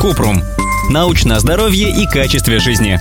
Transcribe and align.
Купрум. 0.00 0.42
Научное 0.90 1.38
здоровье 1.38 1.90
и 1.90 2.06
качестве 2.06 2.58
жизни. 2.58 3.00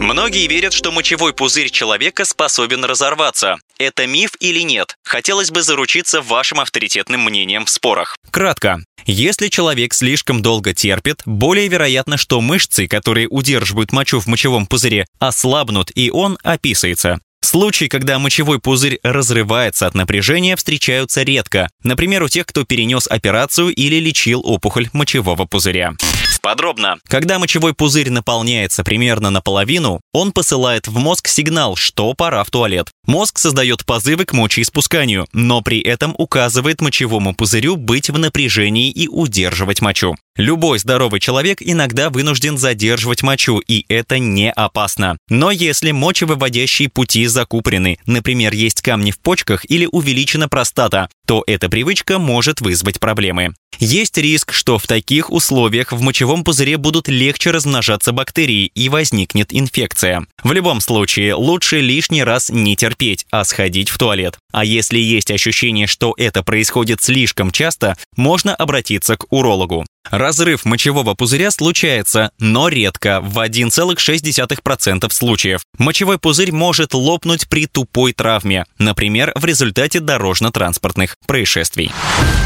Многие 0.00 0.46
верят, 0.46 0.72
что 0.72 0.92
мочевой 0.92 1.32
пузырь 1.32 1.70
человека 1.70 2.24
способен 2.24 2.84
разорваться. 2.84 3.56
Это 3.78 4.06
миф 4.06 4.32
или 4.40 4.60
нет? 4.60 4.96
Хотелось 5.04 5.50
бы 5.50 5.62
заручиться 5.62 6.22
вашим 6.22 6.60
авторитетным 6.60 7.24
мнением 7.24 7.64
в 7.64 7.70
спорах. 7.70 8.16
Кратко. 8.30 8.82
Если 9.06 9.48
человек 9.48 9.94
слишком 9.94 10.42
долго 10.42 10.74
терпит, 10.74 11.22
более 11.24 11.68
вероятно, 11.68 12.16
что 12.16 12.40
мышцы, 12.40 12.86
которые 12.86 13.28
удерживают 13.28 13.92
мочу 13.92 14.20
в 14.20 14.26
мочевом 14.26 14.66
пузыре, 14.66 15.06
ослабнут 15.18 15.90
и 15.94 16.10
он 16.10 16.38
описывается. 16.42 17.20
Случаи, 17.40 17.86
когда 17.86 18.18
мочевой 18.18 18.58
пузырь 18.58 18.98
разрывается 19.02 19.86
от 19.86 19.94
напряжения, 19.94 20.56
встречаются 20.56 21.22
редко. 21.22 21.68
Например, 21.82 22.22
у 22.22 22.28
тех, 22.28 22.46
кто 22.46 22.64
перенес 22.64 23.06
операцию 23.06 23.68
или 23.68 23.96
лечил 23.96 24.42
опухоль 24.44 24.88
мочевого 24.92 25.46
пузыря. 25.46 25.94
Подробно. 26.40 26.98
Когда 27.06 27.38
мочевой 27.38 27.74
пузырь 27.74 28.10
наполняется 28.10 28.84
примерно 28.84 29.30
наполовину, 29.30 30.00
он 30.12 30.32
посылает 30.32 30.88
в 30.88 30.96
мозг 30.98 31.28
сигнал, 31.28 31.76
что 31.76 32.14
пора 32.14 32.44
в 32.44 32.50
туалет. 32.50 32.88
Мозг 33.06 33.38
создает 33.38 33.84
позывы 33.84 34.24
к 34.24 34.32
мочеиспусканию, 34.32 35.26
но 35.32 35.62
при 35.62 35.80
этом 35.80 36.14
указывает 36.18 36.80
мочевому 36.80 37.34
пузырю 37.34 37.76
быть 37.76 38.10
в 38.10 38.18
напряжении 38.18 38.90
и 38.90 39.08
удерживать 39.08 39.80
мочу. 39.80 40.14
Любой 40.36 40.78
здоровый 40.78 41.18
человек 41.18 41.58
иногда 41.60 42.10
вынужден 42.10 42.58
задерживать 42.58 43.22
мочу, 43.22 43.58
и 43.58 43.84
это 43.88 44.20
не 44.20 44.52
опасно. 44.52 45.18
Но 45.28 45.50
если 45.50 45.90
мочевыводящие 45.90 46.88
пути 46.88 47.26
закупорены, 47.26 47.98
например, 48.06 48.52
есть 48.52 48.80
камни 48.80 49.10
в 49.10 49.18
почках 49.18 49.68
или 49.68 49.88
увеличена 49.90 50.48
простата, 50.48 51.08
то 51.26 51.42
эта 51.46 51.68
привычка 51.68 52.18
может 52.18 52.60
вызвать 52.60 53.00
проблемы. 53.00 53.54
Есть 53.78 54.18
риск, 54.18 54.52
что 54.52 54.76
в 54.76 54.88
таких 54.88 55.30
условиях 55.30 55.92
в 55.92 56.00
мочевом 56.00 56.42
пузыре 56.42 56.76
будут 56.78 57.06
легче 57.06 57.52
размножаться 57.52 58.12
бактерии 58.12 58.72
и 58.74 58.88
возникнет 58.88 59.48
инфекция. 59.50 60.26
В 60.42 60.52
любом 60.52 60.80
случае, 60.80 61.34
лучше 61.34 61.80
лишний 61.80 62.24
раз 62.24 62.50
не 62.50 62.74
терпеть, 62.74 63.24
а 63.30 63.44
сходить 63.44 63.88
в 63.88 63.98
туалет. 63.98 64.36
А 64.52 64.64
если 64.64 64.98
есть 64.98 65.30
ощущение, 65.30 65.86
что 65.86 66.12
это 66.16 66.42
происходит 66.42 67.02
слишком 67.02 67.52
часто, 67.52 67.96
можно 68.16 68.52
обратиться 68.54 69.16
к 69.16 69.26
урологу. 69.30 69.86
Разрыв 70.10 70.64
мочевого 70.64 71.14
пузыря 71.14 71.50
случается, 71.50 72.30
но 72.38 72.68
редко, 72.68 73.20
в 73.20 73.38
1,6% 73.38 75.12
случаев. 75.12 75.60
Мочевой 75.78 76.18
пузырь 76.18 76.52
может 76.52 76.94
лопнуть 76.94 77.48
при 77.48 77.66
тупой 77.66 78.12
травме, 78.12 78.64
например, 78.78 79.32
в 79.34 79.44
результате 79.44 80.00
дорожно-транспортных 80.00 81.16
происшествий. 81.26 81.90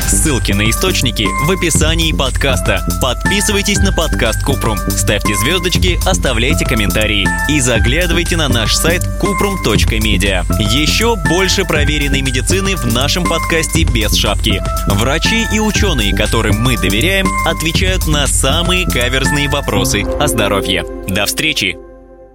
Ссылки 0.09 0.53
на 0.53 0.69
источники 0.69 1.27
в 1.47 1.51
описании 1.51 2.13
подкаста. 2.13 2.87
Подписывайтесь 3.01 3.79
на 3.79 3.93
подкаст 3.93 4.43
Купрум, 4.45 4.79
ставьте 4.89 5.35
звездочки, 5.37 5.99
оставляйте 6.07 6.67
комментарии 6.67 7.27
и 7.49 7.61
заглядывайте 7.61 8.37
на 8.37 8.49
наш 8.49 8.75
сайт 8.75 9.03
kuprum.media. 9.23 10.45
Еще 10.73 11.17
больше 11.29 11.65
проверенной 11.65 12.21
медицины 12.21 12.77
в 12.77 12.87
нашем 12.93 13.25
подкасте 13.25 13.85
без 13.85 14.15
шапки. 14.15 14.63
Врачи 14.89 15.47
и 15.53 15.61
ученые, 15.61 16.15
которым 16.15 16.61
мы 16.61 16.77
доверяем, 16.77 17.27
отвечают 17.53 18.07
на 18.07 18.27
самые 18.27 18.87
каверзные 18.87 19.49
вопросы 19.49 20.03
о 20.03 20.27
здоровье. 20.27 20.85
До 21.07 21.27
встречи! 21.27 21.92